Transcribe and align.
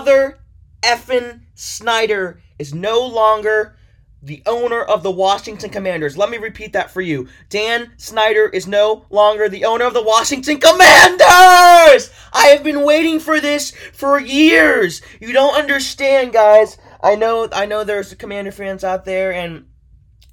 Mother 0.00 0.38
effin 0.82 1.42
Snyder 1.54 2.40
is 2.58 2.72
no 2.72 3.06
longer 3.06 3.76
the 4.22 4.42
owner 4.46 4.80
of 4.80 5.02
the 5.02 5.10
Washington 5.10 5.68
Commanders. 5.68 6.16
Let 6.16 6.30
me 6.30 6.38
repeat 6.38 6.72
that 6.72 6.90
for 6.90 7.02
you. 7.02 7.28
Dan 7.50 7.92
Snyder 7.98 8.48
is 8.48 8.66
no 8.66 9.04
longer 9.10 9.50
the 9.50 9.66
owner 9.66 9.84
of 9.84 9.92
the 9.92 10.02
Washington 10.02 10.58
Commanders! 10.58 12.10
I 12.32 12.46
have 12.46 12.64
been 12.64 12.82
waiting 12.82 13.20
for 13.20 13.42
this 13.42 13.72
for 13.92 14.18
years. 14.18 15.02
You 15.20 15.34
don't 15.34 15.54
understand, 15.54 16.32
guys. 16.32 16.78
I 17.02 17.14
know 17.14 17.46
I 17.52 17.66
know 17.66 17.84
there's 17.84 18.14
Commander 18.14 18.52
fans 18.52 18.84
out 18.84 19.04
there 19.04 19.34
and 19.34 19.66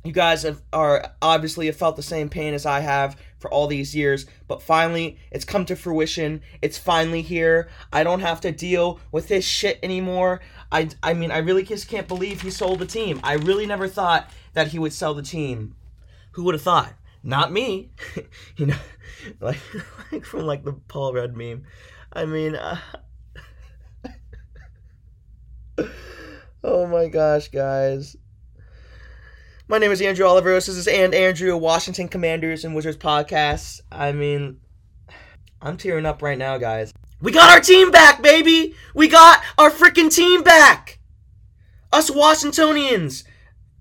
you 0.06 0.14
guys 0.14 0.44
have, 0.44 0.62
are 0.72 1.12
obviously 1.22 1.66
have 1.66 1.76
felt 1.76 1.98
the 1.98 2.04
same 2.04 2.30
pain 2.30 2.54
as 2.54 2.66
I 2.66 2.80
have 2.80 3.18
for 3.40 3.52
all 3.52 3.68
these 3.68 3.96
years, 3.96 4.26
but 4.48 4.62
finally 4.62 5.18
it's 5.32 5.46
come 5.46 5.66
to 5.66 5.76
fruition. 5.76 6.42
It's 6.62 6.78
finally 6.78 7.22
here. 7.22 7.70
I 7.92 8.04
don't 8.04 8.22
have 8.22 8.42
to 8.42 8.52
deal 8.52 9.00
with 9.12 9.28
this 9.28 9.46
shit 9.46 9.80
anymore. 9.84 10.42
I, 10.72 10.90
I 11.04 11.14
mean, 11.14 11.32
I 11.32 11.38
really 11.40 11.64
just 11.64 11.88
can't 11.88 12.08
believe 12.08 12.42
he 12.42 12.50
sold 12.50 12.80
the 12.80 12.86
team. 12.86 13.20
I 13.24 13.34
really 13.34 13.66
never 13.66 13.88
thought 13.88 14.30
that 14.54 14.70
he 14.70 14.80
would 14.80 14.94
sell 14.94 15.14
the 15.14 15.22
team. 15.22 15.76
Who 16.32 16.44
would 16.44 16.56
have 16.56 16.62
thought? 16.62 16.94
Not 17.24 17.52
me. 17.52 17.92
you 18.58 18.68
know, 18.68 18.78
like, 19.40 19.60
like 20.12 20.26
from 20.26 20.42
like 20.42 20.64
the 20.64 20.74
Paul 20.74 21.14
Rudd 21.14 21.36
meme. 21.36 21.64
I 22.14 22.26
mean, 22.26 22.56
uh, 22.56 22.80
oh 26.64 26.88
my 26.88 27.08
gosh, 27.08 27.50
guys. 27.50 28.16
My 29.70 29.80
name 29.80 29.92
is 29.92 30.02
Andrew 30.02 30.26
Oliveros. 30.26 30.68
This 30.68 30.78
is 30.78 30.88
and 30.88 31.14
Andrew, 31.14 31.58
Washington 31.58 32.08
Commanders 32.08 32.64
and 32.64 32.74
Wizards 32.74 32.96
podcast. 32.96 33.82
I 33.92 34.14
mean, 34.14 34.62
I'm 35.62 35.76
tearing 35.76 36.06
up 36.06 36.22
right 36.22 36.38
now, 36.38 36.58
guys. 36.58 36.94
We 37.20 37.34
got 37.34 37.50
our 37.50 37.60
team 37.60 37.92
back, 37.92 38.22
baby! 38.24 38.76
We 38.96 39.10
got 39.10 39.42
our 39.58 39.70
freaking 39.70 40.10
team 40.10 40.42
back! 40.42 41.00
Us 41.92 42.10
Washingtonians, 42.10 43.26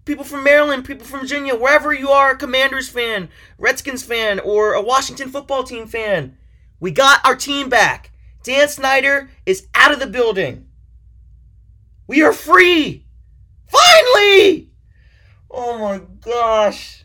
people 0.04 0.24
from 0.24 0.42
Maryland, 0.42 0.84
people 0.84 1.06
from 1.06 1.20
Virginia, 1.20 1.54
wherever 1.54 1.92
you 1.92 2.08
are, 2.08 2.32
a 2.32 2.36
Commanders 2.36 2.88
fan, 2.88 3.28
Redskins 3.56 4.02
fan, 4.02 4.40
or 4.40 4.72
a 4.72 4.82
Washington 4.82 5.28
football 5.28 5.62
team 5.62 5.86
fan, 5.86 6.36
we 6.80 6.90
got 6.90 7.24
our 7.24 7.36
team 7.36 7.68
back. 7.68 8.10
Dan 8.42 8.68
Snyder 8.68 9.30
is 9.46 9.68
out 9.72 9.92
of 9.92 10.00
the 10.00 10.08
building. 10.08 10.66
We 12.08 12.22
are 12.22 12.32
free! 12.32 13.06
Finally! 13.68 14.65
Oh 15.50 15.78
my 15.78 16.02
gosh. 16.20 17.04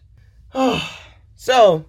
so, 1.35 1.85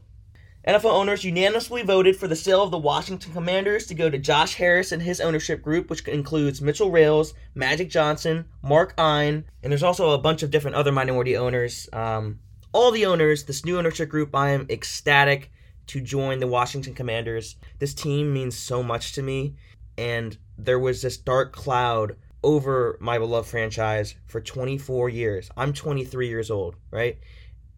NFL 0.67 0.92
owners 0.92 1.25
unanimously 1.25 1.83
voted 1.83 2.17
for 2.17 2.28
the 2.28 2.36
sale 2.36 2.62
of 2.62 2.70
the 2.70 2.78
Washington 2.78 3.33
Commanders 3.33 3.86
to 3.86 3.95
go 3.95 4.08
to 4.08 4.19
Josh 4.19 4.55
Harris 4.55 4.92
and 4.92 5.03
his 5.03 5.20
ownership 5.20 5.61
group, 5.61 5.91
which 5.91 6.06
includes 6.06 6.62
Mitchell 6.62 6.91
Rales, 6.91 7.34
Magic 7.55 7.91
Johnson, 7.91 8.45
Mark 8.62 8.95
Ein, 8.97 9.45
and 9.62 9.73
there's 9.73 9.83
also 9.83 10.11
a 10.11 10.19
bunch 10.19 10.45
of 10.45 10.53
different 10.53 10.77
other 10.77 10.92
minority 10.92 11.36
owners. 11.36 11.89
Um, 11.92 12.39
all 12.73 12.92
the 12.92 13.06
owners, 13.06 13.45
this 13.45 13.64
new 13.64 13.77
ownership 13.77 14.08
group, 14.08 14.34
I 14.36 14.50
am 14.50 14.67
ecstatic 14.70 15.50
to 15.89 16.00
join 16.00 16.39
the 16.39 16.47
Washington 16.47 16.95
Commanders. 16.95 17.56
This 17.80 17.92
team 17.92 18.33
means 18.33 18.56
so 18.56 18.84
much 18.84 19.12
to 19.14 19.23
me, 19.23 19.56
and 19.98 20.39
there 20.56 20.78
was 20.78 21.03
this 21.03 21.17
dark 21.17 21.53
cloud 21.53 22.17
over 22.43 22.97
my 23.01 23.19
beloved 23.19 23.48
franchise 23.48 24.15
for 24.27 24.41
24 24.41 25.09
years. 25.09 25.51
I'm 25.57 25.73
23 25.73 26.29
years 26.29 26.51
old, 26.51 26.77
right? 26.91 27.19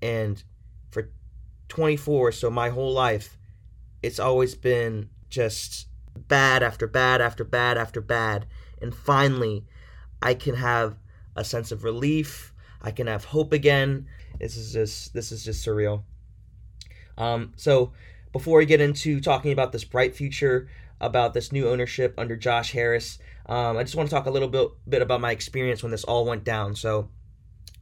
And 0.00 0.42
for 0.90 1.10
24, 1.68 2.32
so 2.32 2.50
my 2.50 2.70
whole 2.70 2.92
life, 2.92 3.36
it's 4.02 4.18
always 4.18 4.54
been 4.54 5.10
just 5.28 5.88
bad 6.16 6.62
after 6.62 6.86
bad 6.86 7.20
after 7.20 7.44
bad 7.44 7.76
after 7.76 8.00
bad. 8.00 8.46
And 8.80 8.94
finally, 8.94 9.66
I 10.22 10.34
can 10.34 10.56
have 10.56 10.96
a 11.36 11.44
sense 11.44 11.72
of 11.72 11.84
relief. 11.84 12.52
I 12.80 12.90
can 12.90 13.06
have 13.06 13.24
hope 13.24 13.52
again. 13.52 14.06
This 14.38 14.56
is 14.56 14.72
just 14.72 15.12
this 15.14 15.32
is 15.32 15.44
just 15.44 15.64
surreal. 15.66 16.02
Um, 17.16 17.52
so 17.56 17.92
before 18.32 18.58
we 18.58 18.66
get 18.66 18.80
into 18.80 19.20
talking 19.20 19.52
about 19.52 19.72
this 19.72 19.84
bright 19.84 20.14
future, 20.14 20.68
about 21.00 21.34
this 21.34 21.52
new 21.52 21.68
ownership 21.68 22.14
under 22.18 22.36
Josh 22.36 22.72
Harris, 22.72 23.18
um, 23.46 23.76
I 23.76 23.82
just 23.82 23.94
want 23.94 24.08
to 24.08 24.14
talk 24.14 24.26
a 24.26 24.30
little 24.30 24.48
bit, 24.48 24.68
bit 24.88 25.02
about 25.02 25.20
my 25.20 25.30
experience 25.30 25.82
when 25.82 25.92
this 25.92 26.04
all 26.04 26.24
went 26.24 26.44
down. 26.44 26.74
So 26.74 27.10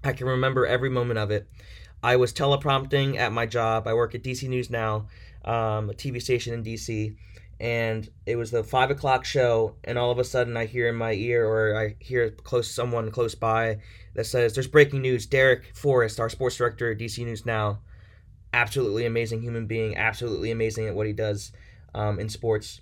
I 0.03 0.13
can 0.13 0.27
remember 0.27 0.67
every 0.67 0.91
moment 0.91 1.19
of 1.19 1.31
it. 1.31 1.49
I 2.03 2.17
was 2.17 2.33
teleprompting 2.33 3.17
at 3.17 3.33
my 3.33 3.47
job. 3.47 3.87
I 3.87 3.95
work 3.95 4.15
at 4.15 4.25
DC 4.25 4.49
News 4.49 4.71
Now, 4.71 5.07
um, 5.45 5.91
a 5.91 5.95
TV 5.95 6.21
station 6.21 6.53
in 6.53 6.65
DC, 6.65 7.15
and 7.61 8.09
it 8.27 8.35
was 8.35 8.51
the 8.51 8.65
five 8.65 8.91
o'clock 8.91 9.25
show. 9.25 9.77
And 9.85 9.97
all 9.97 10.11
of 10.11 10.19
a 10.19 10.25
sudden, 10.25 10.57
I 10.57 10.67
hear 10.67 10.89
in 10.89 10.97
my 10.97 11.13
ear, 11.13 11.47
or 11.47 11.79
I 11.79 11.95
hear 12.01 12.31
close 12.31 12.69
someone 12.69 13.13
close 13.13 13.37
by 13.37 13.79
that 14.15 14.27
says, 14.27 14.55
"There's 14.55 14.67
breaking 14.67 15.03
news. 15.03 15.27
Derek 15.27 15.63
Forrest, 15.75 16.19
our 16.19 16.29
sports 16.29 16.57
director 16.57 16.91
at 16.91 16.99
DC 16.99 17.25
News 17.25 17.47
Now, 17.47 17.83
absolutely 18.53 19.07
amazing 19.07 19.43
human 19.43 19.67
being, 19.69 19.97
absolutely 19.97 20.51
amazing 20.51 20.89
at 20.89 20.97
what 20.97 21.07
he 21.07 21.13
does 21.13 21.53
um, 21.95 22.19
in 22.19 22.29
sports." 22.29 22.81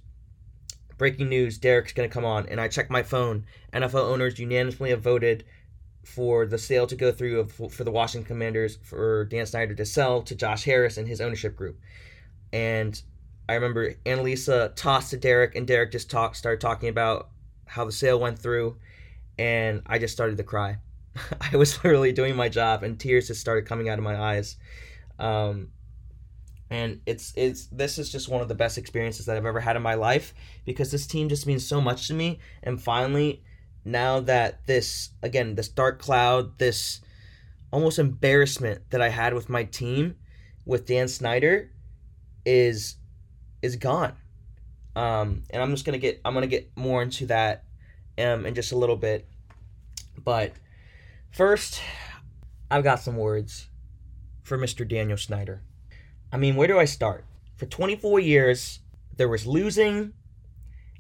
Breaking 1.01 1.31
news, 1.31 1.57
Derek's 1.57 1.95
going 1.95 2.07
to 2.07 2.13
come 2.13 2.27
on. 2.27 2.47
And 2.51 2.61
I 2.61 2.69
checked 2.69 2.91
my 2.91 3.03
phone. 3.03 3.47
NFL 3.73 3.95
owners 3.95 4.39
unanimously 4.39 4.91
have 4.91 5.01
voted 5.01 5.45
for 6.05 6.45
the 6.45 6.59
sale 6.59 6.87
to 6.87 6.95
go 6.95 7.11
through 7.11 7.47
for 7.47 7.85
the 7.85 7.91
Washington 7.91 8.29
Commanders 8.29 8.79
for 8.83 9.25
Dan 9.25 9.47
Snyder 9.47 9.75
to 9.75 9.87
sell 9.87 10.21
to 10.21 10.35
Josh 10.35 10.65
Harris 10.65 10.99
and 10.99 11.09
his 11.09 11.23
ownership 11.23 11.57
group. 11.57 11.81
And 12.53 13.01
I 13.49 13.55
remember 13.55 13.95
Annalisa 14.05 14.77
tossed 14.77 15.11
to 15.11 15.17
Derek, 15.17 15.57
and 15.57 15.67
Derek 15.67 15.91
just 15.91 16.11
talked, 16.11 16.37
started 16.37 16.61
talking 16.61 16.91
about 16.91 17.31
how 17.65 17.87
the 17.87 17.93
sale 17.93 18.21
went 18.21 18.39
through, 18.39 18.77
and 19.39 19.81
I 19.87 19.99
just 19.99 20.13
started 20.13 20.37
to 20.37 20.45
cry. 20.45 20.77
I 21.53 21.57
was 21.57 21.77
literally 21.85 22.13
doing 22.13 22.37
my 22.37 22.51
job, 22.51 22.83
and 22.83 23.01
tears 23.01 23.29
just 23.29 23.41
started 23.41 23.65
coming 23.65 23.89
out 23.89 23.99
of 23.99 24.05
my 24.05 24.21
eyes. 24.21 24.57
Um, 25.19 25.69
and 26.71 27.01
it's 27.05 27.33
it's 27.37 27.67
this 27.67 27.99
is 27.99 28.11
just 28.11 28.29
one 28.29 28.41
of 28.41 28.49
the 28.49 28.55
best 28.55 28.79
experiences 28.79 29.27
that 29.27 29.37
I've 29.37 29.45
ever 29.45 29.61
had 29.61 29.75
in 29.75 29.83
my 29.83 29.95
life 29.95 30.33
because 30.65 30.93
this 30.93 31.07
team 31.07 31.29
just 31.29 31.47
means 31.47 31.67
so 31.67 31.81
much 31.81 32.07
to 32.09 32.15
me. 32.15 32.39
And 32.63 32.81
finally 32.81 33.43
now 33.85 34.21
that 34.21 34.67
this 34.67 35.11
again 35.23 35.57
this 35.57 35.69
dark 35.69 35.99
cloud 35.99 36.59
this 36.59 37.01
almost 37.73 37.99
embarrassment 37.99 38.89
that 38.91 39.03
I 39.03 39.09
had 39.09 39.35
with 39.35 39.49
my 39.49 39.65
team 39.65 40.17
with 40.65 40.87
Dan 40.87 41.09
Snyder 41.09 41.73
is 42.47 42.97
is 43.63 43.75
gone. 43.75 44.15
Um 44.95 45.43
and 45.51 45.61
I'm 45.61 45.73
just 45.73 45.85
to 45.85 45.99
get 45.99 46.21
I'm 46.25 46.35
to 46.35 46.47
get 46.47 46.71
more 46.77 47.03
into 47.03 47.27
that 47.27 47.65
um 48.17 48.47
in 48.47 48.55
just 48.55 48.71
a 48.71 48.77
little 48.77 48.97
bit. 48.97 49.29
But 50.17 50.53
first 51.33 51.83
I've 52.71 52.85
got 52.85 53.01
some 53.01 53.17
words 53.17 53.67
for 54.45 54.57
Mr. 54.57 54.87
Daniel 54.87 55.19
Snyder 55.19 55.63
I 56.33 56.37
mean, 56.37 56.57
where 56.57 56.69
do 56.69 56.79
I 56.79 56.85
start? 56.85 57.25
For 57.57 57.67
24 57.67 58.21
years, 58.21 58.81
there 59.17 59.29
was 59.29 59.47
losing. 59.47 60.13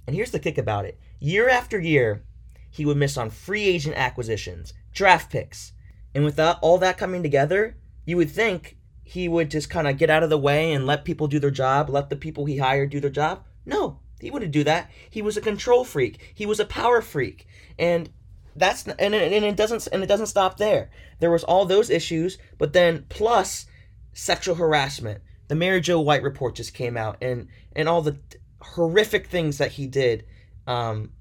And 0.06 0.16
here's 0.16 0.30
the 0.30 0.38
kick 0.38 0.58
about 0.58 0.84
it 0.84 0.98
year 1.20 1.48
after 1.48 1.78
year, 1.78 2.24
he 2.70 2.84
would 2.86 2.96
miss 2.96 3.16
on 3.16 3.30
free 3.30 3.64
agent 3.64 3.96
acquisitions, 3.96 4.72
draft 4.92 5.30
picks. 5.30 5.72
And 6.14 6.24
without 6.24 6.58
all 6.62 6.78
that 6.78 6.98
coming 6.98 7.22
together, 7.22 7.76
you 8.04 8.16
would 8.16 8.30
think 8.30 8.76
he 9.04 9.28
would 9.28 9.50
just 9.50 9.70
kind 9.70 9.86
of 9.86 9.98
get 9.98 10.10
out 10.10 10.22
of 10.22 10.30
the 10.30 10.38
way 10.38 10.72
and 10.72 10.86
let 10.86 11.04
people 11.04 11.28
do 11.28 11.38
their 11.38 11.50
job, 11.50 11.90
let 11.90 12.10
the 12.10 12.16
people 12.16 12.46
he 12.46 12.58
hired 12.58 12.90
do 12.90 13.00
their 13.00 13.10
job. 13.10 13.44
No, 13.66 14.00
he 14.20 14.30
wouldn't 14.30 14.52
do 14.52 14.64
that. 14.64 14.90
He 15.08 15.22
was 15.22 15.36
a 15.36 15.40
control 15.40 15.84
freak. 15.84 16.32
He 16.34 16.46
was 16.46 16.60
a 16.60 16.64
power 16.64 17.00
freak. 17.00 17.46
And 17.78 18.10
that's 18.56 18.86
and 18.86 19.14
it, 19.14 19.32
and 19.32 19.44
it 19.44 19.56
doesn't 19.56 19.88
and 19.92 20.02
it 20.02 20.06
doesn't 20.06 20.26
stop 20.26 20.56
there. 20.56 20.90
There 21.20 21.30
was 21.30 21.44
all 21.44 21.64
those 21.64 21.90
issues, 21.90 22.38
but 22.58 22.72
then 22.72 23.06
plus 23.08 23.66
sexual 24.12 24.54
harassment. 24.54 25.22
The 25.48 25.54
Mary 25.54 25.80
Jo 25.80 26.00
White 26.00 26.22
report 26.22 26.54
just 26.54 26.74
came 26.74 26.96
out, 26.96 27.18
and 27.20 27.48
and 27.74 27.88
all 27.88 28.02
the 28.02 28.18
horrific 28.60 29.26
things 29.26 29.58
that 29.58 29.72
he 29.72 29.86
did 29.86 30.24
um, 30.66 31.12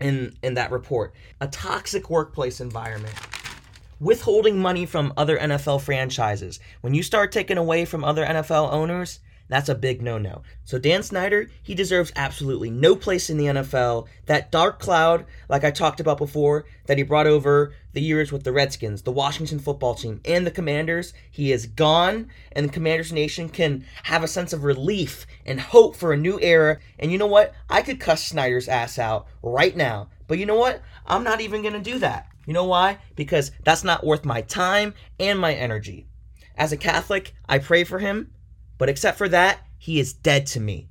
in 0.00 0.36
in 0.42 0.54
that 0.54 0.70
report. 0.70 1.14
A 1.40 1.48
toxic 1.48 2.10
workplace 2.10 2.60
environment. 2.60 3.14
Withholding 3.98 4.58
money 4.58 4.86
from 4.86 5.12
other 5.16 5.38
NFL 5.38 5.82
franchises. 5.82 6.58
When 6.80 6.94
you 6.94 7.02
start 7.02 7.32
taking 7.32 7.58
away 7.58 7.84
from 7.84 8.02
other 8.02 8.24
NFL 8.24 8.72
owners, 8.72 9.20
that's 9.50 9.68
a 9.68 9.74
big 9.74 10.00
no 10.00 10.16
no. 10.16 10.42
So, 10.64 10.78
Dan 10.78 11.02
Snyder, 11.02 11.50
he 11.60 11.74
deserves 11.74 12.12
absolutely 12.14 12.70
no 12.70 12.94
place 12.94 13.28
in 13.28 13.36
the 13.36 13.46
NFL. 13.46 14.06
That 14.26 14.52
dark 14.52 14.78
cloud, 14.78 15.26
like 15.48 15.64
I 15.64 15.72
talked 15.72 15.98
about 15.98 16.18
before, 16.18 16.66
that 16.86 16.98
he 16.98 17.02
brought 17.02 17.26
over 17.26 17.74
the 17.92 18.00
years 18.00 18.30
with 18.30 18.44
the 18.44 18.52
Redskins, 18.52 19.02
the 19.02 19.10
Washington 19.10 19.58
football 19.58 19.96
team, 19.96 20.20
and 20.24 20.46
the 20.46 20.52
Commanders, 20.52 21.12
he 21.28 21.50
is 21.50 21.66
gone, 21.66 22.30
and 22.52 22.68
the 22.68 22.72
Commanders 22.72 23.12
Nation 23.12 23.48
can 23.48 23.84
have 24.04 24.22
a 24.22 24.28
sense 24.28 24.52
of 24.52 24.62
relief 24.62 25.26
and 25.44 25.60
hope 25.60 25.96
for 25.96 26.12
a 26.12 26.16
new 26.16 26.38
era. 26.40 26.78
And 27.00 27.10
you 27.10 27.18
know 27.18 27.26
what? 27.26 27.52
I 27.68 27.82
could 27.82 27.98
cuss 27.98 28.24
Snyder's 28.24 28.68
ass 28.68 29.00
out 29.00 29.26
right 29.42 29.76
now. 29.76 30.10
But 30.28 30.38
you 30.38 30.46
know 30.46 30.54
what? 30.54 30.80
I'm 31.06 31.24
not 31.24 31.40
even 31.40 31.62
going 31.62 31.74
to 31.74 31.80
do 31.80 31.98
that. 31.98 32.28
You 32.46 32.52
know 32.52 32.66
why? 32.66 32.98
Because 33.16 33.50
that's 33.64 33.82
not 33.82 34.06
worth 34.06 34.24
my 34.24 34.42
time 34.42 34.94
and 35.18 35.40
my 35.40 35.54
energy. 35.54 36.06
As 36.56 36.70
a 36.70 36.76
Catholic, 36.76 37.34
I 37.48 37.58
pray 37.58 37.82
for 37.82 37.98
him 37.98 38.30
but 38.80 38.88
except 38.88 39.18
for 39.18 39.28
that, 39.28 39.60
he 39.76 40.00
is 40.00 40.14
dead 40.14 40.46
to 40.46 40.58
me. 40.58 40.88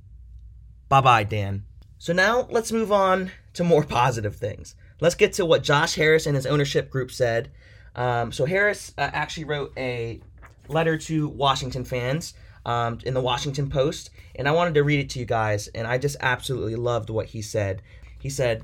Bye 0.88 1.00
bye, 1.00 1.24
Dan. 1.24 1.64
So 1.98 2.12
now 2.12 2.46
let's 2.48 2.70
move 2.70 2.92
on 2.92 3.32
to 3.54 3.64
more 3.64 3.82
positive 3.98 4.36
things. 4.36 4.76
Let's 5.00 5.16
get 5.16 5.32
to 5.34 5.44
what 5.44 5.64
Josh 5.64 5.96
Harris 5.96 6.26
and 6.26 6.36
his 6.36 6.46
ownership 6.46 6.88
group 6.88 7.10
said. 7.10 7.50
Um, 7.96 8.30
so 8.30 8.44
Harris 8.44 8.92
uh, 8.96 9.10
actually 9.12 9.42
wrote 9.42 9.72
a 9.76 10.20
letter 10.68 10.96
to 10.98 11.28
Washington 11.30 11.84
fans 11.84 12.34
um, 12.64 13.00
in 13.04 13.12
the 13.12 13.20
Washington 13.20 13.68
Post, 13.68 14.10
and 14.36 14.46
I 14.46 14.52
wanted 14.52 14.74
to 14.74 14.84
read 14.84 15.00
it 15.00 15.10
to 15.10 15.18
you 15.18 15.24
guys, 15.24 15.66
and 15.68 15.84
I 15.84 15.98
just 15.98 16.16
absolutely 16.20 16.76
loved 16.76 17.10
what 17.10 17.26
he 17.26 17.42
said. 17.42 17.82
He 18.20 18.30
said, 18.30 18.62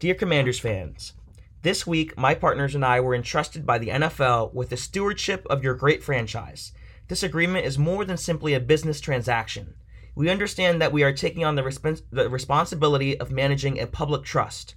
Dear 0.00 0.16
Commanders 0.16 0.58
fans, 0.58 1.12
this 1.62 1.86
week 1.86 2.18
my 2.18 2.34
partners 2.34 2.74
and 2.74 2.84
I 2.84 2.98
were 2.98 3.14
entrusted 3.14 3.64
by 3.64 3.78
the 3.78 3.90
NFL 3.90 4.52
with 4.52 4.70
the 4.70 4.76
stewardship 4.76 5.46
of 5.48 5.62
your 5.62 5.74
great 5.74 6.02
franchise. 6.02 6.72
This 7.08 7.22
agreement 7.22 7.66
is 7.66 7.78
more 7.78 8.04
than 8.04 8.16
simply 8.16 8.54
a 8.54 8.60
business 8.60 9.00
transaction. 9.00 9.74
We 10.14 10.30
understand 10.30 10.80
that 10.80 10.92
we 10.92 11.02
are 11.02 11.12
taking 11.12 11.44
on 11.44 11.54
the, 11.54 11.62
respons- 11.62 12.02
the 12.10 12.30
responsibility 12.30 13.18
of 13.18 13.30
managing 13.30 13.80
a 13.80 13.86
public 13.86 14.24
trust. 14.24 14.74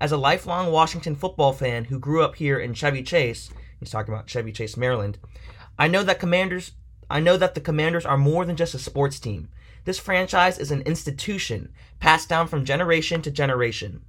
As 0.00 0.12
a 0.12 0.16
lifelong 0.16 0.72
Washington 0.72 1.14
football 1.14 1.52
fan 1.52 1.84
who 1.84 1.98
grew 1.98 2.22
up 2.22 2.36
here 2.36 2.58
in 2.58 2.74
Chevy 2.74 3.02
Chase, 3.02 3.50
he's 3.78 3.90
talking 3.90 4.12
about 4.12 4.28
Chevy 4.28 4.52
Chase, 4.52 4.76
Maryland, 4.76 5.18
I 5.78 5.88
know 5.88 6.02
that 6.02 6.18
commanders 6.18 6.72
I 7.10 7.20
know 7.20 7.38
that 7.38 7.54
the 7.54 7.60
Commanders 7.60 8.04
are 8.04 8.18
more 8.18 8.44
than 8.44 8.56
just 8.56 8.74
a 8.74 8.78
sports 8.78 9.18
team. 9.18 9.48
This 9.84 9.98
franchise 9.98 10.58
is 10.58 10.70
an 10.70 10.82
institution 10.82 11.72
passed 12.00 12.28
down 12.28 12.48
from 12.48 12.66
generation 12.66 13.22
to 13.22 13.30
generation. 13.30 14.02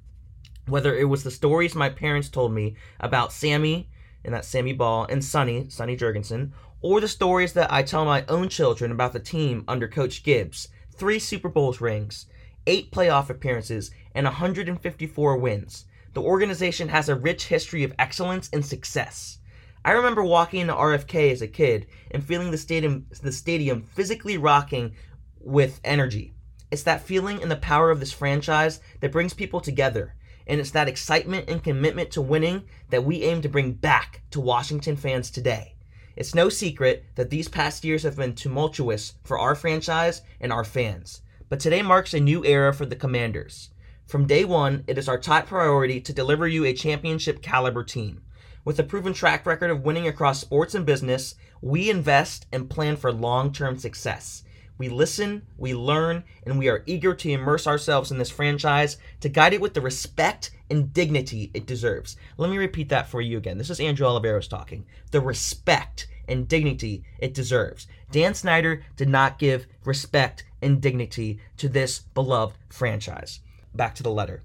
Whether 0.68 0.94
it 0.96 1.06
was 1.06 1.24
the 1.24 1.32
stories 1.32 1.76
my 1.76 1.90
parents 1.90 2.28
told 2.28 2.52
me 2.52 2.76
about 3.00 3.32
Sammy, 3.32 3.90
and 4.26 4.34
that's 4.34 4.50
Sammy 4.50 4.74
Baugh, 4.74 5.06
and 5.06 5.24
Sonny, 5.24 5.70
Sonny 5.70 5.96
Jurgensen, 5.96 6.52
or 6.82 7.02
the 7.02 7.08
stories 7.08 7.54
that 7.54 7.72
I 7.72 7.84
tell 7.84 8.06
my 8.06 8.24
own 8.28 8.50
children 8.50 8.92
about 8.92 9.14
the 9.14 9.20
team 9.20 9.64
under 9.68 9.88
Coach 9.88 10.24
Gibbs 10.24 10.70
three 10.94 11.20
Super 11.20 11.50
Bowls 11.50 11.80
rings, 11.80 12.26
eight 12.68 12.92
playoff 12.92 13.30
appearances, 13.30 13.92
and 14.14 14.26
154 14.26 15.38
wins. 15.38 15.86
The 16.14 16.22
organization 16.22 16.90
has 16.90 17.08
a 17.08 17.16
rich 17.16 17.46
history 17.46 17.84
of 17.84 17.94
excellence 17.98 18.50
and 18.52 18.66
success. 18.66 19.40
I 19.86 19.92
remember 19.92 20.24
walking 20.24 20.62
into 20.62 20.74
RFK 20.74 21.32
as 21.32 21.42
a 21.42 21.48
kid 21.48 21.88
and 22.12 22.24
feeling 22.24 22.52
the 22.52 22.58
stadium 22.58 23.08
the 23.22 23.32
stadium 23.32 23.82
physically 23.82 24.38
rocking 24.38 24.94
with 25.40 25.80
energy. 25.84 26.34
It's 26.70 26.84
that 26.84 27.02
feeling 27.02 27.42
and 27.42 27.50
the 27.50 27.56
power 27.56 27.92
of 27.92 28.00
this 28.00 28.12
franchise 28.12 28.82
that 29.00 29.12
brings 29.12 29.34
people 29.34 29.62
together. 29.62 30.16
And 30.48 30.60
it's 30.60 30.72
that 30.72 30.90
excitement 30.90 31.50
and 31.50 31.64
commitment 31.64 32.12
to 32.12 32.22
winning 32.22 32.64
that 32.90 33.06
we 33.06 33.24
aim 33.24 33.42
to 33.42 33.50
bring 33.50 33.74
back 33.74 34.22
to 34.32 34.42
Washington 34.42 34.96
fans 34.96 35.32
today. 35.32 35.76
It's 36.20 36.36
no 36.36 36.50
secret 36.50 37.06
that 37.16 37.30
these 37.30 37.48
past 37.48 37.86
years 37.86 38.04
have 38.04 38.18
been 38.18 38.36
tumultuous 38.36 39.14
for 39.24 39.40
our 39.40 39.56
franchise 39.56 40.22
and 40.42 40.52
our 40.52 40.66
fans. 40.66 41.22
But 41.48 41.62
today 41.62 41.82
marks 41.82 42.14
a 42.14 42.20
new 42.20 42.44
era 42.44 42.74
for 42.74 42.86
the 42.86 42.98
Commanders. 42.98 43.70
From 44.06 44.28
day 44.28 44.44
one, 44.44 44.84
it 44.86 44.98
is 44.98 45.08
our 45.08 45.18
top 45.18 45.48
priority 45.48 46.02
to 46.02 46.12
deliver 46.12 46.46
you 46.46 46.66
a 46.66 46.74
championship 46.74 47.42
caliber 47.42 47.86
team. 47.86 48.22
With 48.66 48.78
a 48.80 48.84
proven 48.84 49.14
track 49.14 49.46
record 49.46 49.72
of 49.72 49.86
winning 49.86 50.10
across 50.10 50.42
sports 50.42 50.76
and 50.76 50.86
business, 50.86 51.36
we 51.62 51.90
invest 51.90 52.48
and 52.52 52.70
plan 52.70 52.98
for 52.98 53.14
long 53.14 53.54
term 53.54 53.78
success. 53.78 54.44
We 54.80 54.88
listen, 54.88 55.42
we 55.58 55.76
learn, 55.76 56.24
and 56.46 56.58
we 56.58 56.70
are 56.70 56.84
eager 56.86 57.14
to 57.14 57.30
immerse 57.30 57.68
ourselves 57.68 58.12
in 58.12 58.18
this 58.18 58.30
franchise 58.30 58.96
to 59.20 59.28
guide 59.28 59.52
it 59.52 59.60
with 59.60 59.74
the 59.74 59.82
respect 59.82 60.52
and 60.70 60.94
dignity 60.94 61.52
it 61.54 61.68
deserves. 61.68 62.16
Let 62.38 62.50
me 62.50 62.58
repeat 62.58 62.88
that 62.88 63.10
for 63.10 63.20
you 63.20 63.38
again. 63.38 63.58
This 63.58 63.70
is 63.70 63.82
Andrew 63.82 64.08
Oliveros 64.08 64.50
talking. 64.50 64.86
The 65.12 65.20
respect 65.20 66.08
and 66.30 66.48
dignity 66.48 67.04
it 67.20 67.34
deserves. 67.34 67.88
Dan 68.10 68.34
Snyder 68.34 68.82
did 68.96 69.10
not 69.10 69.38
give 69.38 69.68
respect 69.84 70.46
and 70.62 70.82
dignity 70.82 71.42
to 71.58 71.68
this 71.68 72.00
beloved 72.00 72.56
franchise. 72.70 73.42
Back 73.76 73.96
to 73.96 74.04
the 74.04 74.12
letter. 74.12 74.44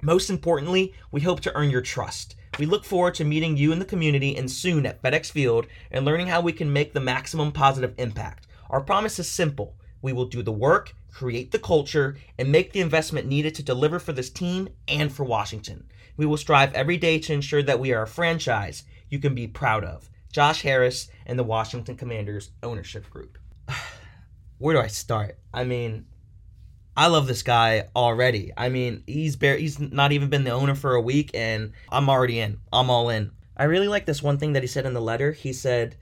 Most 0.00 0.30
importantly, 0.30 0.94
we 1.10 1.20
hope 1.20 1.40
to 1.40 1.54
earn 1.54 1.68
your 1.68 1.82
trust. 1.82 2.36
We 2.58 2.64
look 2.64 2.86
forward 2.86 3.16
to 3.16 3.24
meeting 3.24 3.58
you 3.58 3.72
in 3.72 3.80
the 3.80 3.84
community 3.84 4.34
and 4.34 4.50
soon 4.50 4.86
at 4.86 5.02
FedEx 5.02 5.30
Field 5.30 5.66
and 5.90 6.06
learning 6.06 6.28
how 6.28 6.40
we 6.40 6.54
can 6.54 6.72
make 6.72 6.94
the 6.94 7.00
maximum 7.00 7.52
positive 7.52 7.92
impact. 7.98 8.46
Our 8.70 8.80
promise 8.80 9.18
is 9.18 9.28
simple 9.28 9.76
we 10.00 10.12
will 10.12 10.26
do 10.26 10.42
the 10.42 10.52
work, 10.52 10.94
create 11.10 11.50
the 11.50 11.58
culture, 11.58 12.16
and 12.38 12.52
make 12.52 12.72
the 12.72 12.80
investment 12.80 13.26
needed 13.26 13.54
to 13.56 13.62
deliver 13.62 13.98
for 13.98 14.12
this 14.12 14.30
team 14.30 14.68
and 14.86 15.12
for 15.12 15.24
Washington. 15.24 15.88
We 16.16 16.26
will 16.26 16.36
strive 16.36 16.72
every 16.74 16.96
day 16.96 17.18
to 17.20 17.32
ensure 17.32 17.62
that 17.62 17.80
we 17.80 17.92
are 17.92 18.02
a 18.02 18.08
franchise 18.08 18.84
you 19.08 19.18
can 19.18 19.34
be 19.34 19.48
proud 19.48 19.84
of. 19.84 20.08
Josh 20.32 20.62
Harris 20.62 21.08
and 21.26 21.38
the 21.38 21.44
Washington 21.44 21.96
Commanders 21.96 22.50
ownership 22.62 23.08
group. 23.10 23.38
Where 24.58 24.74
do 24.74 24.80
I 24.80 24.88
start? 24.88 25.38
I 25.52 25.64
mean, 25.64 26.06
I 26.96 27.06
love 27.06 27.26
this 27.26 27.42
guy 27.42 27.88
already. 27.94 28.52
I 28.56 28.68
mean, 28.68 29.04
he's 29.06 29.36
bare, 29.36 29.56
he's 29.56 29.78
not 29.78 30.12
even 30.12 30.28
been 30.28 30.44
the 30.44 30.50
owner 30.50 30.74
for 30.74 30.94
a 30.94 31.00
week, 31.00 31.30
and 31.34 31.72
I'm 31.90 32.10
already 32.10 32.40
in. 32.40 32.58
I'm 32.72 32.90
all 32.90 33.08
in. 33.08 33.30
I 33.56 33.64
really 33.64 33.88
like 33.88 34.06
this 34.06 34.22
one 34.22 34.38
thing 34.38 34.52
that 34.52 34.62
he 34.62 34.68
said 34.68 34.86
in 34.86 34.94
the 34.94 35.00
letter. 35.00 35.32
He 35.32 35.52
said, 35.52 35.96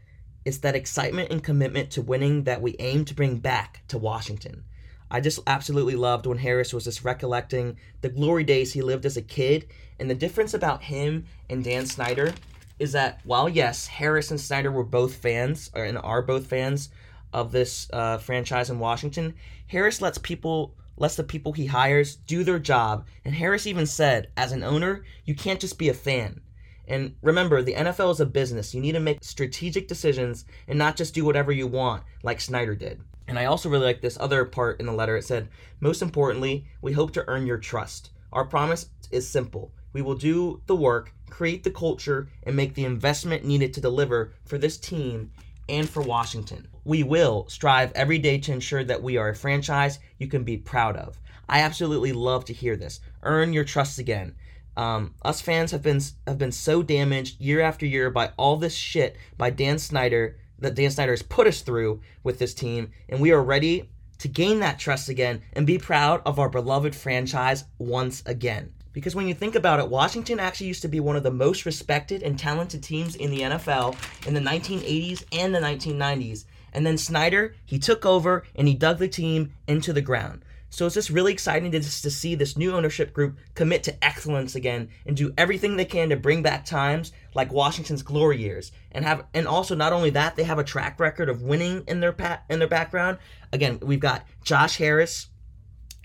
"It's 0.46 0.58
that 0.58 0.74
excitement 0.74 1.30
and 1.30 1.44
commitment 1.44 1.90
to 1.90 2.00
winning 2.00 2.44
that 2.44 2.62
we 2.62 2.76
aim 2.78 3.04
to 3.04 3.14
bring 3.14 3.36
back 3.36 3.82
to 3.88 3.98
Washington." 3.98 4.64
I 5.10 5.20
just 5.20 5.40
absolutely 5.46 5.94
loved 5.94 6.26
when 6.26 6.38
Harris 6.38 6.72
was 6.72 6.84
just 6.84 7.04
recollecting 7.04 7.76
the 8.00 8.08
glory 8.08 8.44
days 8.44 8.72
he 8.72 8.80
lived 8.80 9.04
as 9.04 9.18
a 9.18 9.22
kid, 9.22 9.66
and 10.00 10.08
the 10.08 10.14
difference 10.14 10.54
about 10.54 10.82
him 10.82 11.26
and 11.50 11.62
Dan 11.62 11.84
Snyder 11.86 12.32
is 12.78 12.92
that 12.92 13.20
while 13.24 13.48
yes, 13.48 13.86
Harris 13.86 14.30
and 14.30 14.40
Snyder 14.40 14.70
were 14.70 14.84
both 14.84 15.16
fans, 15.16 15.70
and 15.74 15.98
are 15.98 16.22
both 16.22 16.46
fans 16.46 16.88
of 17.32 17.52
this 17.52 17.88
uh, 17.92 18.18
franchise 18.18 18.70
in 18.70 18.78
Washington, 18.78 19.34
Harris 19.66 20.00
lets 20.00 20.18
people 20.18 20.74
lets 20.98 21.16
the 21.16 21.24
people 21.24 21.52
he 21.52 21.66
hires 21.66 22.16
do 22.16 22.42
their 22.42 22.58
job. 22.58 23.06
And 23.24 23.34
Harris 23.34 23.66
even 23.66 23.86
said, 23.86 24.30
as 24.36 24.52
an 24.52 24.62
owner, 24.62 25.04
you 25.26 25.34
can't 25.34 25.60
just 25.60 25.78
be 25.78 25.90
a 25.90 25.94
fan. 25.94 26.40
And 26.88 27.16
remember, 27.22 27.62
the 27.62 27.74
NFL 27.74 28.12
is 28.12 28.20
a 28.20 28.26
business. 28.26 28.74
You 28.74 28.80
need 28.80 28.92
to 28.92 29.00
make 29.00 29.22
strategic 29.22 29.88
decisions 29.88 30.44
and 30.68 30.78
not 30.78 30.96
just 30.96 31.14
do 31.14 31.24
whatever 31.24 31.52
you 31.52 31.66
want, 31.66 32.02
like 32.22 32.40
Snyder 32.40 32.74
did. 32.74 33.00
And 33.28 33.38
I 33.38 33.46
also 33.46 33.68
really 33.68 33.86
like 33.86 34.00
this 34.00 34.18
other 34.20 34.44
part 34.44 34.78
in 34.78 34.86
the 34.86 34.92
letter. 34.92 35.16
It 35.16 35.24
said, 35.24 35.48
Most 35.80 36.00
importantly, 36.00 36.66
we 36.80 36.92
hope 36.92 37.12
to 37.12 37.24
earn 37.28 37.46
your 37.46 37.58
trust. 37.58 38.10
Our 38.32 38.44
promise 38.44 38.90
is 39.10 39.28
simple. 39.28 39.72
We 39.92 40.02
will 40.02 40.14
do 40.14 40.60
the 40.66 40.76
work, 40.76 41.12
create 41.30 41.64
the 41.64 41.70
culture, 41.70 42.28
and 42.44 42.54
make 42.54 42.74
the 42.74 42.84
investment 42.84 43.44
needed 43.44 43.72
to 43.74 43.80
deliver 43.80 44.34
for 44.44 44.58
this 44.58 44.76
team 44.76 45.32
and 45.68 45.88
for 45.88 46.02
Washington. 46.02 46.68
We 46.84 47.02
will 47.02 47.46
strive 47.48 47.92
every 47.94 48.18
day 48.18 48.38
to 48.38 48.52
ensure 48.52 48.84
that 48.84 49.02
we 49.02 49.16
are 49.16 49.30
a 49.30 49.34
franchise 49.34 49.98
you 50.18 50.28
can 50.28 50.44
be 50.44 50.56
proud 50.56 50.96
of. 50.96 51.18
I 51.48 51.60
absolutely 51.60 52.12
love 52.12 52.44
to 52.46 52.52
hear 52.52 52.76
this. 52.76 53.00
Earn 53.22 53.52
your 53.52 53.64
trust 53.64 53.98
again. 53.98 54.34
Um, 54.76 55.14
us 55.22 55.40
fans 55.40 55.70
have 55.70 55.82
been 55.82 56.00
have 56.26 56.38
been 56.38 56.52
so 56.52 56.82
damaged 56.82 57.40
year 57.40 57.60
after 57.60 57.86
year 57.86 58.10
by 58.10 58.32
all 58.36 58.56
this 58.56 58.74
shit 58.74 59.16
by 59.38 59.50
Dan 59.50 59.78
Snyder 59.78 60.36
that 60.58 60.74
Dan 60.74 60.90
Snyder 60.90 61.12
has 61.12 61.22
put 61.22 61.46
us 61.46 61.62
through 61.62 62.00
with 62.22 62.38
this 62.38 62.54
team, 62.54 62.90
and 63.08 63.20
we 63.20 63.32
are 63.32 63.42
ready 63.42 63.88
to 64.18 64.28
gain 64.28 64.60
that 64.60 64.78
trust 64.78 65.08
again 65.08 65.42
and 65.52 65.66
be 65.66 65.78
proud 65.78 66.22
of 66.24 66.38
our 66.38 66.48
beloved 66.48 66.94
franchise 66.94 67.64
once 67.78 68.22
again. 68.26 68.72
Because 68.92 69.14
when 69.14 69.28
you 69.28 69.34
think 69.34 69.54
about 69.54 69.78
it, 69.78 69.90
Washington 69.90 70.40
actually 70.40 70.68
used 70.68 70.80
to 70.80 70.88
be 70.88 71.00
one 71.00 71.16
of 71.16 71.22
the 71.22 71.30
most 71.30 71.66
respected 71.66 72.22
and 72.22 72.38
talented 72.38 72.82
teams 72.82 73.14
in 73.14 73.30
the 73.30 73.42
NFL 73.42 73.94
in 74.26 74.32
the 74.32 74.40
1980s 74.40 75.24
and 75.32 75.54
the 75.54 75.60
1990s. 75.60 76.46
And 76.72 76.86
then 76.86 76.96
Snyder, 76.96 77.54
he 77.66 77.78
took 77.78 78.06
over 78.06 78.44
and 78.54 78.66
he 78.66 78.74
dug 78.74 78.98
the 78.98 79.08
team 79.08 79.52
into 79.66 79.92
the 79.92 80.00
ground. 80.00 80.42
So 80.70 80.86
it's 80.86 80.94
just 80.94 81.10
really 81.10 81.32
exciting 81.32 81.70
to, 81.72 81.80
to 81.80 82.10
see 82.10 82.34
this 82.34 82.56
new 82.56 82.72
ownership 82.72 83.12
group 83.12 83.38
commit 83.54 83.82
to 83.84 84.04
excellence 84.04 84.54
again 84.54 84.88
and 85.06 85.16
do 85.16 85.32
everything 85.38 85.76
they 85.76 85.84
can 85.84 86.10
to 86.10 86.16
bring 86.16 86.42
back 86.42 86.64
times 86.64 87.12
like 87.34 87.52
Washington's 87.52 88.02
glory 88.02 88.40
years 88.40 88.72
and 88.92 89.04
have 89.04 89.24
and 89.32 89.46
also 89.46 89.74
not 89.74 89.92
only 89.92 90.10
that 90.10 90.36
they 90.36 90.44
have 90.44 90.58
a 90.58 90.64
track 90.64 90.98
record 91.00 91.28
of 91.28 91.42
winning 91.42 91.84
in 91.86 92.00
their 92.00 92.12
pa- 92.12 92.42
in 92.50 92.58
their 92.58 92.68
background. 92.68 93.18
Again, 93.52 93.78
we've 93.80 94.00
got 94.00 94.26
Josh 94.42 94.76
Harris, 94.76 95.28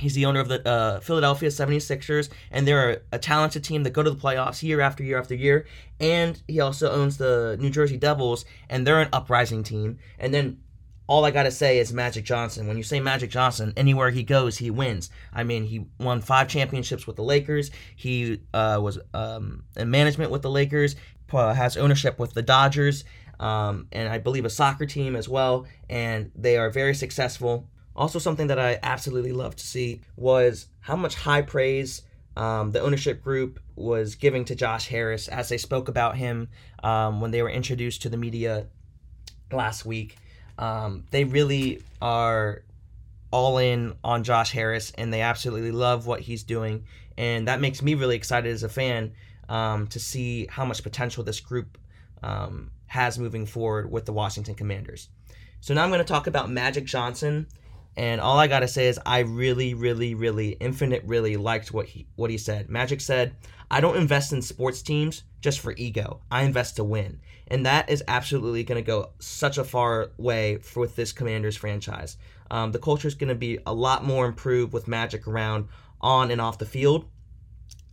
He's 0.01 0.15
the 0.15 0.25
owner 0.25 0.39
of 0.39 0.47
the 0.47 0.67
uh, 0.67 0.99
Philadelphia 0.99 1.49
76ers, 1.49 2.29
and 2.49 2.67
they're 2.67 3.03
a, 3.11 3.19
talented 3.19 3.63
team 3.63 3.83
that 3.83 3.91
go 3.91 4.01
to 4.01 4.09
the 4.09 4.15
playoffs 4.15 4.63
year 4.63 4.81
after 4.81 5.03
year 5.03 5.19
after 5.19 5.35
year. 5.35 5.67
And 5.99 6.41
he 6.47 6.59
also 6.59 6.91
owns 6.91 7.17
the 7.17 7.55
New 7.59 7.69
Jersey 7.69 7.97
Devils, 7.97 8.43
and 8.67 8.85
they're 8.85 8.99
an 8.99 9.09
uprising 9.13 9.61
team. 9.61 9.99
And 10.17 10.33
then 10.33 10.57
all 11.07 11.25
I 11.25 11.31
got 11.31 11.43
to 11.43 11.51
say 11.51 11.79
is 11.79 11.91
Magic 11.91 12.23
Johnson. 12.23 12.67
When 12.67 12.77
you 12.77 12.83
say 12.83 12.99
Magic 12.99 13.29
Johnson, 13.29 13.73
anywhere 13.75 14.09
he 14.11 14.23
goes, 14.23 14.57
he 14.57 14.69
wins. 14.69 15.09
I 15.33 15.43
mean, 15.43 15.65
he 15.65 15.85
won 15.99 16.21
five 16.21 16.47
championships 16.47 17.05
with 17.05 17.15
the 17.15 17.23
Lakers. 17.23 17.71
He 17.95 18.41
uh, 18.53 18.79
was 18.81 18.99
um, 19.13 19.63
in 19.75 19.89
management 19.89 20.31
with 20.31 20.41
the 20.41 20.49
Lakers, 20.49 20.95
uh, 21.33 21.53
has 21.53 21.77
ownership 21.77 22.19
with 22.19 22.33
the 22.33 22.41
Dodgers, 22.41 23.03
um, 23.39 23.87
and 23.91 24.07
I 24.07 24.19
believe 24.19 24.45
a 24.45 24.49
soccer 24.49 24.85
team 24.85 25.15
as 25.15 25.27
well. 25.27 25.65
And 25.89 26.31
they 26.35 26.57
are 26.57 26.69
very 26.69 26.93
successful. 26.93 27.67
Also, 27.95 28.19
something 28.19 28.47
that 28.47 28.59
I 28.59 28.79
absolutely 28.81 29.33
love 29.33 29.55
to 29.57 29.67
see 29.67 30.01
was 30.15 30.67
how 30.79 30.95
much 30.95 31.15
high 31.15 31.41
praise 31.41 32.03
um, 32.37 32.71
the 32.71 32.79
ownership 32.79 33.21
group 33.21 33.59
was 33.75 34.15
giving 34.15 34.45
to 34.45 34.55
Josh 34.55 34.87
Harris 34.87 35.27
as 35.27 35.49
they 35.49 35.57
spoke 35.57 35.89
about 35.89 36.15
him 36.15 36.47
um, 36.83 37.19
when 37.19 37.31
they 37.31 37.41
were 37.41 37.49
introduced 37.49 38.03
to 38.03 38.09
the 38.09 38.17
media 38.17 38.67
last 39.51 39.85
week. 39.85 40.15
Um, 40.57 41.05
they 41.11 41.23
really 41.23 41.81
are 42.01 42.63
all 43.31 43.57
in 43.57 43.95
on 44.03 44.23
Josh 44.23 44.51
Harris, 44.51 44.91
and 44.97 45.13
they 45.13 45.21
absolutely 45.21 45.71
love 45.71 46.05
what 46.05 46.21
he's 46.21 46.43
doing, 46.43 46.85
and 47.17 47.47
that 47.47 47.61
makes 47.61 47.81
me 47.81 47.93
really 47.93 48.15
excited 48.15 48.51
as 48.51 48.63
a 48.63 48.69
fan 48.69 49.13
um, 49.49 49.87
to 49.87 49.99
see 49.99 50.47
how 50.49 50.65
much 50.65 50.83
potential 50.83 51.23
this 51.23 51.39
group 51.39 51.77
um, 52.23 52.71
has 52.87 53.17
moving 53.17 53.45
forward 53.45 53.91
with 53.91 54.05
the 54.05 54.13
Washington 54.13 54.55
Commanders. 54.55 55.09
So 55.61 55.73
now 55.73 55.83
I'm 55.83 55.89
going 55.89 55.99
to 55.99 56.05
talk 56.05 56.27
about 56.27 56.49
Magic 56.49 56.85
Johnson, 56.85 57.47
and 57.97 58.21
all 58.21 58.37
I 58.37 58.47
gotta 58.47 58.67
say 58.67 58.87
is 58.87 58.99
I 59.05 59.19
really, 59.19 59.73
really, 59.73 60.15
really, 60.15 60.51
infinite, 60.59 61.03
really 61.05 61.37
liked 61.37 61.73
what 61.73 61.87
he 61.87 62.07
what 62.15 62.29
he 62.29 62.37
said. 62.37 62.69
Magic 62.69 63.01
said, 63.01 63.35
"I 63.69 63.81
don't 63.81 63.97
invest 63.97 64.33
in 64.33 64.41
sports 64.41 64.81
teams 64.81 65.23
just 65.41 65.59
for 65.59 65.73
ego. 65.77 66.21
I 66.31 66.43
invest 66.43 66.77
to 66.77 66.83
win." 66.83 67.19
And 67.47 67.65
that 67.65 67.89
is 67.89 68.03
absolutely 68.07 68.63
to 68.81 68.87
go 68.87 69.09
such 69.19 69.57
a 69.57 69.65
far 69.65 70.11
way 70.17 70.57
for, 70.57 70.79
with 70.79 70.95
this 70.95 71.11
Commanders 71.11 71.57
franchise. 71.57 72.15
Um, 72.49 72.71
the 72.71 72.79
culture 72.79 73.09
is 73.09 73.15
to 73.29 73.35
be 73.35 73.59
a 73.65 73.73
lot 73.73 74.05
more 74.05 74.25
improved 74.25 74.71
with 74.71 74.87
Magic 74.87 75.27
around 75.27 75.67
on 75.99 76.31
and 76.31 76.39
off 76.39 76.57
the 76.57 76.65
field. 76.65 77.05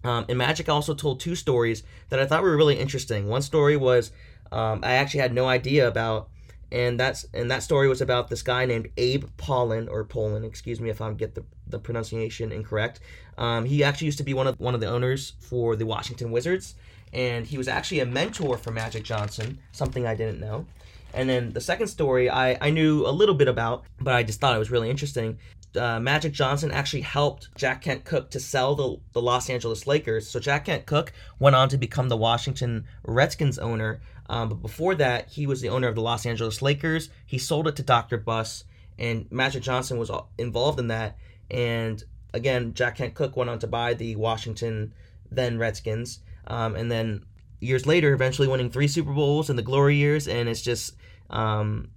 Um, 0.05 0.26
and 0.28 0.38
Magic 0.38 0.69
also 0.69 0.95
told 0.95 1.19
two 1.19 1.35
stories 1.35 1.83
that 2.09 2.21
I 2.21 2.26
thought 2.26 2.43
were 2.43 2.57
really 2.57 2.78
interesting. 2.78 3.26
One 3.26 3.43
story 3.43 3.76
was 3.76 4.12
um, 4.52 4.81
I 4.83 4.93
actually 4.93 5.21
had 5.21 5.35
no 5.35 5.49
idea 5.49 5.88
about, 5.88 6.28
and 6.71 6.99
that's 6.99 7.27
and 7.33 7.51
that 7.51 7.63
story 7.63 7.89
was 7.89 8.01
about 8.01 8.29
this 8.29 8.43
guy 8.43 8.67
named 8.67 8.89
Abe 8.97 9.25
Pollin 9.37 9.89
or 9.89 10.05
Poland, 10.05 10.45
excuse 10.45 10.81
me 10.81 10.91
if 10.91 11.01
I 11.01 11.13
get 11.13 11.35
the, 11.35 11.45
the 11.67 11.79
pronunciation 11.79 12.53
incorrect. 12.53 13.01
Um, 13.37 13.65
he 13.65 13.85
actually 13.85 14.07
used 14.07 14.19
to 14.19 14.25
be 14.25 14.35
one 14.35 14.47
of 14.47 14.59
one 14.61 14.75
of 14.75 14.81
the 14.81 14.89
owners 14.89 15.35
for 15.41 15.77
the 15.77 15.87
Washington 15.87 16.31
Wizards 16.31 16.75
and 17.13 17.47
he 17.47 17.59
was 17.59 17.69
actually 17.69 18.01
a 18.01 18.07
mentor 18.07 18.59
for 18.59 18.71
Magic 18.71 19.03
Johnson, 19.03 19.59
something 19.73 20.07
I 20.07 20.15
didn't 20.15 20.41
know. 20.41 20.67
And 21.15 21.29
then 21.29 21.53
the 21.53 21.61
second 21.61 21.89
story 21.89 22.29
I, 22.29 22.59
I 22.61 22.71
knew 22.71 23.07
a 23.07 23.11
little 23.11 23.35
bit 23.35 23.49
about, 23.49 23.85
but 24.01 24.15
I 24.15 24.23
just 24.23 24.41
thought 24.41 24.55
it 24.55 24.59
was 24.59 24.71
really 24.71 24.91
interesting. 24.91 25.39
Uh, 25.79 26.01
Magic 26.01 26.33
Johnson 26.33 26.71
actually 26.71 27.03
helped 27.03 27.55
Jack 27.57 27.83
Kent 27.83 28.05
Cooke 28.05 28.31
to 28.31 28.41
sell 28.41 28.75
the, 28.75 28.97
the 29.13 29.23
Los 29.23 29.49
Angeles 29.49 29.87
Lakers. 29.87 30.29
So 30.29 30.41
Jack 30.41 30.67
Kent 30.67 30.87
Cooke 30.87 31.13
went 31.39 31.57
on 31.57 31.69
to 31.71 31.79
become 31.79 32.09
the 32.09 32.17
Washington 32.17 32.85
Redskins 33.05 33.59
owner. 33.59 34.01
Um, 34.29 34.51
but 34.51 34.57
before 34.57 34.95
that, 34.97 35.31
he 35.31 35.47
was 35.47 35.61
the 35.61 35.71
owner 35.71 35.89
of 35.89 35.95
the 35.95 36.03
Los 36.03 36.27
Angeles 36.27 36.61
Lakers. 36.61 37.09
He 37.25 37.39
sold 37.39 37.69
it 37.69 37.77
to 37.77 37.83
Dr. 37.83 38.19
Buss, 38.19 38.65
and 38.99 39.31
Magic 39.31 39.63
Johnson 39.63 39.99
was 39.99 40.11
involved 40.37 40.79
in 40.81 40.89
that. 40.89 41.17
And 41.51 42.03
again, 42.35 42.75
Jack 42.75 42.97
Kent 42.97 43.15
Cooke 43.15 43.37
went 43.37 43.49
on 43.49 43.59
to 43.61 43.67
buy 43.67 43.95
the 43.95 44.17
Washington 44.17 44.93
then 45.31 45.59
Redskins 45.59 46.21
um, 46.49 46.75
and 46.75 46.91
then 46.91 47.25
years 47.61 47.87
later, 47.87 48.13
eventually 48.13 48.49
winning 48.49 48.71
three 48.71 48.89
Super 48.89 49.13
Bowls 49.13 49.51
in 49.51 49.57
the 49.57 49.63
glory 49.63 49.97
years, 49.97 50.27
and 50.27 50.49
it's 50.49 50.63
just 50.63 50.95
um, 51.31 51.91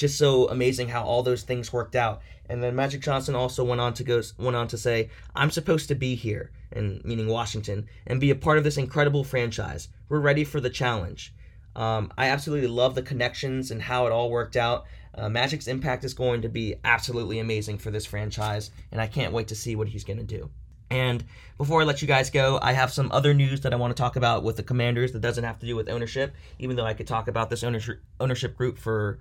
just 0.00 0.18
so 0.18 0.48
amazing 0.48 0.88
how 0.88 1.04
all 1.04 1.22
those 1.22 1.42
things 1.42 1.72
worked 1.72 1.94
out. 1.94 2.22
And 2.48 2.62
then 2.62 2.74
Magic 2.74 3.00
Johnson 3.02 3.36
also 3.36 3.62
went 3.62 3.80
on 3.80 3.94
to 3.94 4.02
go 4.02 4.22
went 4.38 4.56
on 4.56 4.66
to 4.68 4.78
say, 4.78 5.10
"I'm 5.36 5.50
supposed 5.50 5.88
to 5.88 5.94
be 5.94 6.16
here," 6.16 6.50
and 6.72 7.04
meaning 7.04 7.28
Washington, 7.28 7.86
and 8.06 8.20
be 8.20 8.30
a 8.30 8.34
part 8.34 8.58
of 8.58 8.64
this 8.64 8.76
incredible 8.78 9.22
franchise. 9.22 9.88
We're 10.08 10.18
ready 10.18 10.42
for 10.42 10.60
the 10.60 10.70
challenge. 10.70 11.32
Um, 11.76 12.12
I 12.18 12.26
absolutely 12.26 12.66
love 12.66 12.96
the 12.96 13.02
connections 13.02 13.70
and 13.70 13.80
how 13.80 14.06
it 14.06 14.12
all 14.12 14.30
worked 14.30 14.56
out. 14.56 14.86
Uh, 15.14 15.28
Magic's 15.28 15.68
impact 15.68 16.02
is 16.02 16.14
going 16.14 16.42
to 16.42 16.48
be 16.48 16.74
absolutely 16.82 17.38
amazing 17.38 17.78
for 17.78 17.90
this 17.92 18.06
franchise, 18.06 18.70
and 18.90 19.00
I 19.00 19.06
can't 19.06 19.32
wait 19.32 19.48
to 19.48 19.54
see 19.54 19.76
what 19.76 19.88
he's 19.88 20.04
going 20.04 20.18
to 20.18 20.24
do. 20.24 20.50
And 20.90 21.24
before 21.56 21.82
I 21.82 21.84
let 21.84 22.02
you 22.02 22.08
guys 22.08 22.30
go, 22.30 22.58
I 22.60 22.72
have 22.72 22.92
some 22.92 23.12
other 23.12 23.32
news 23.32 23.60
that 23.60 23.72
I 23.72 23.76
want 23.76 23.96
to 23.96 24.00
talk 24.00 24.16
about 24.16 24.42
with 24.42 24.56
the 24.56 24.64
Commanders 24.64 25.12
that 25.12 25.20
doesn't 25.20 25.44
have 25.44 25.60
to 25.60 25.66
do 25.66 25.76
with 25.76 25.88
ownership, 25.88 26.34
even 26.58 26.74
though 26.74 26.86
I 26.86 26.94
could 26.94 27.06
talk 27.06 27.28
about 27.28 27.48
this 27.48 27.62
ownership 27.62 28.00
ownership 28.18 28.56
group 28.56 28.76
for 28.76 29.20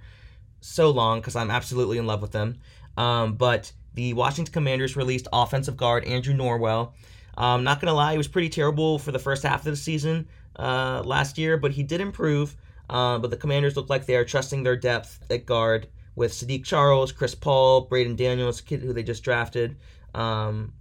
so 0.61 0.89
long 0.89 1.19
because 1.19 1.35
I'm 1.35 1.51
absolutely 1.51 1.97
in 1.97 2.07
love 2.07 2.21
with 2.21 2.31
them. 2.31 2.59
Um, 2.97 3.35
but 3.35 3.71
the 3.93 4.13
Washington 4.13 4.53
Commanders 4.53 4.95
released 4.95 5.27
offensive 5.31 5.77
guard 5.77 6.05
Andrew 6.05 6.33
Norwell. 6.33 6.93
I'm 7.37 7.59
um, 7.59 7.63
not 7.63 7.79
gonna 7.79 7.93
lie, 7.93 8.11
he 8.11 8.17
was 8.17 8.27
pretty 8.27 8.49
terrible 8.49 8.99
for 8.99 9.11
the 9.11 9.19
first 9.19 9.43
half 9.43 9.59
of 9.59 9.65
the 9.65 9.75
season 9.75 10.27
uh, 10.57 11.01
last 11.05 11.37
year, 11.37 11.57
but 11.57 11.71
he 11.71 11.83
did 11.83 12.01
improve. 12.01 12.55
Uh, 12.89 13.19
but 13.19 13.29
the 13.29 13.37
Commanders 13.37 13.77
look 13.77 13.89
like 13.89 14.05
they 14.05 14.15
are 14.15 14.25
trusting 14.25 14.63
their 14.63 14.75
depth 14.75 15.23
at 15.29 15.45
guard 15.45 15.87
with 16.15 16.33
Saahdiq 16.33 16.65
Charles, 16.65 17.11
Chris 17.11 17.35
Paul, 17.35 17.81
Braeden 17.81 18.15
Daniels, 18.15 18.61
kid 18.61 18.81
who 18.81 18.93
they 18.93 19.03
just 19.03 19.23
drafted. 19.23 19.77
Um, 20.13 20.73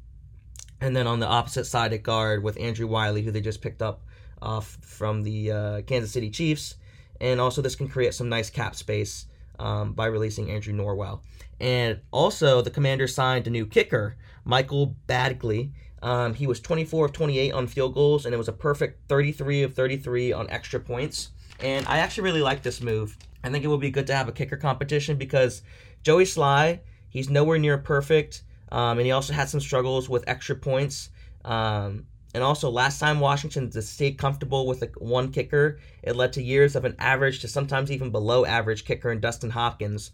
and 0.80 0.96
then 0.96 1.06
on 1.06 1.20
the 1.20 1.26
opposite 1.26 1.66
side 1.66 1.92
at 1.92 2.02
guard 2.02 2.42
with 2.42 2.58
Andrew 2.58 2.86
Wylie, 2.86 3.22
who 3.22 3.30
they 3.30 3.40
just 3.40 3.60
picked 3.60 3.82
up 3.82 4.02
off 4.40 4.78
from 4.80 5.22
the 5.22 5.52
uh, 5.52 5.82
Kansas 5.82 6.12
City 6.12 6.30
Chiefs. 6.30 6.76
And 7.20 7.40
also, 7.40 7.62
this 7.62 7.74
can 7.74 7.88
create 7.88 8.14
some 8.14 8.28
nice 8.28 8.48
cap 8.48 8.74
space 8.74 9.26
um, 9.58 9.92
by 9.92 10.06
releasing 10.06 10.50
Andrew 10.50 10.74
Norwell. 10.74 11.20
And 11.60 12.00
also, 12.10 12.62
the 12.62 12.70
Commanders 12.70 13.14
signed 13.14 13.46
a 13.46 13.50
new 13.50 13.66
kicker, 13.66 14.16
Michael 14.44 14.96
Badgley. 15.08 15.72
Um, 16.02 16.34
he 16.34 16.46
was 16.46 16.60
24 16.60 17.06
of 17.06 17.12
28 17.12 17.52
on 17.52 17.66
field 17.66 17.94
goals, 17.94 18.24
and 18.24 18.34
it 18.34 18.38
was 18.38 18.48
a 18.48 18.52
perfect 18.52 19.08
33 19.08 19.64
of 19.64 19.74
33 19.74 20.32
on 20.32 20.48
extra 20.50 20.78
points. 20.78 21.30
And 21.60 21.86
I 21.88 21.98
actually 21.98 22.24
really 22.24 22.42
like 22.42 22.62
this 22.62 22.80
move. 22.80 23.16
I 23.42 23.50
think 23.50 23.64
it 23.64 23.68
would 23.68 23.80
be 23.80 23.90
good 23.90 24.06
to 24.08 24.14
have 24.14 24.28
a 24.28 24.32
kicker 24.32 24.56
competition 24.56 25.16
because 25.16 25.62
Joey 26.02 26.24
Slye, 26.24 26.80
he's 27.08 27.28
nowhere 27.28 27.58
near 27.58 27.78
perfect. 27.78 28.42
Um, 28.70 28.98
and 28.98 29.06
he 29.06 29.12
also 29.12 29.32
had 29.32 29.48
some 29.48 29.60
struggles 29.60 30.08
with 30.08 30.24
extra 30.28 30.54
points. 30.54 31.10
Um, 31.44 32.06
and 32.34 32.42
also, 32.42 32.70
last 32.70 33.00
time 33.00 33.20
Washington 33.20 33.70
to 33.70 33.80
stay 33.80 34.12
comfortable 34.12 34.66
with 34.66 34.82
a, 34.82 34.86
one 34.98 35.32
kicker, 35.32 35.78
it 36.02 36.14
led 36.14 36.32
to 36.34 36.42
years 36.42 36.76
of 36.76 36.84
an 36.84 36.94
average 36.98 37.40
to 37.40 37.48
sometimes 37.48 37.90
even 37.90 38.10
below 38.10 38.44
average 38.44 38.84
kicker 38.84 39.10
in 39.10 39.20
Dustin 39.20 39.50
Hopkins. 39.50 40.12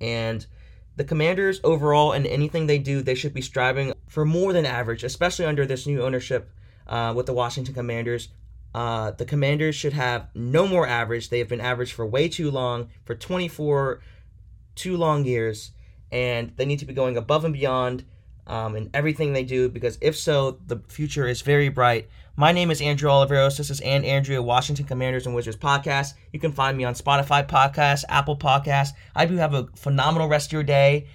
And 0.00 0.46
the 0.94 1.04
Commanders, 1.04 1.60
overall, 1.64 2.12
in 2.12 2.24
anything 2.26 2.66
they 2.66 2.78
do, 2.78 3.02
they 3.02 3.14
should 3.14 3.34
be 3.34 3.42
striving 3.42 3.92
for 4.08 4.24
more 4.24 4.52
than 4.52 4.64
average, 4.64 5.02
especially 5.02 5.44
under 5.44 5.66
this 5.66 5.86
new 5.86 6.02
ownership 6.02 6.50
uh, 6.86 7.12
with 7.16 7.26
the 7.26 7.32
Washington 7.32 7.74
Commanders. 7.74 8.28
Uh, 8.74 9.10
the 9.10 9.24
Commanders 9.24 9.74
should 9.74 9.94
have 9.94 10.28
no 10.34 10.68
more 10.68 10.86
average. 10.86 11.30
They 11.30 11.40
have 11.40 11.48
been 11.48 11.60
average 11.60 11.92
for 11.92 12.06
way 12.06 12.28
too 12.28 12.50
long, 12.50 12.90
for 13.04 13.14
24 13.14 14.00
too 14.76 14.96
long 14.96 15.24
years 15.24 15.72
and 16.12 16.52
they 16.56 16.64
need 16.64 16.78
to 16.78 16.84
be 16.84 16.94
going 16.94 17.16
above 17.16 17.44
and 17.44 17.54
beyond 17.54 18.04
um, 18.46 18.76
in 18.76 18.90
everything 18.94 19.32
they 19.32 19.44
do 19.44 19.68
because 19.68 19.98
if 20.00 20.16
so, 20.16 20.58
the 20.66 20.82
future 20.88 21.26
is 21.26 21.42
very 21.42 21.68
bright. 21.68 22.08
My 22.36 22.52
name 22.52 22.70
is 22.70 22.82
Andrew 22.82 23.08
Oliveros. 23.08 23.56
This 23.56 23.70
is 23.70 23.80
and 23.80 24.04
Andrea 24.04 24.42
Washington 24.42 24.84
Commanders 24.84 25.26
and 25.26 25.34
Wizards 25.34 25.56
podcast. 25.56 26.14
You 26.32 26.38
can 26.38 26.52
find 26.52 26.76
me 26.76 26.84
on 26.84 26.94
Spotify 26.94 27.46
podcast, 27.46 28.04
Apple 28.08 28.36
podcast. 28.36 28.90
I 29.14 29.26
do 29.26 29.36
have 29.36 29.54
a 29.54 29.68
phenomenal 29.74 30.28
rest 30.28 30.48
of 30.48 30.52
your 30.52 30.62
day. 30.62 31.06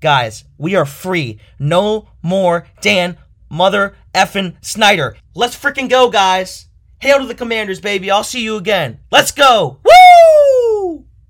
Guys, 0.00 0.44
we 0.58 0.74
are 0.74 0.86
free. 0.86 1.38
No 1.58 2.08
more 2.22 2.66
Dan 2.80 3.18
Mother 3.50 3.94
effin' 4.14 4.56
Snyder. 4.64 5.16
Let's 5.34 5.56
freaking 5.56 5.90
go, 5.90 6.10
guys. 6.10 6.66
Hail 7.00 7.18
to 7.18 7.26
the 7.26 7.34
Commanders, 7.34 7.80
baby. 7.80 8.10
I'll 8.10 8.24
see 8.24 8.42
you 8.42 8.56
again. 8.56 9.00
Let's 9.10 9.32
go. 9.32 9.80
Woo! 9.84 10.01